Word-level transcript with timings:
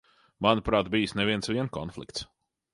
Manuprāt, 0.45 0.89
bijis 0.95 1.15
ne 1.19 1.27
viens 1.31 1.53
vien 1.55 1.71
konflikts. 1.81 2.29